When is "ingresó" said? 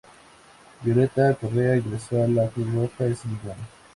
1.77-2.23